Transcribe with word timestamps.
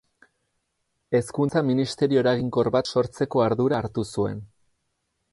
Hezkuntza 1.17 1.61
ministerio 1.67 2.21
eraginkor 2.23 2.69
bat 2.77 2.89
sortzeko 2.93 3.43
ardura 3.49 3.83
hartu 3.83 4.07
zuen. 4.15 4.41